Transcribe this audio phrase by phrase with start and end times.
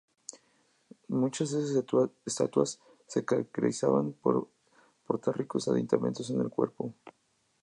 [1.09, 1.85] Muchas de sus
[2.25, 4.49] estatuas se caracterizaban por
[5.05, 6.95] portar ricos aditamentos en el cuerpo.